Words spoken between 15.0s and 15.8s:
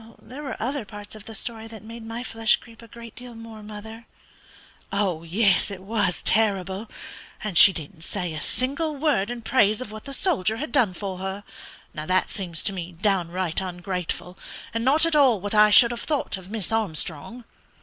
at all what I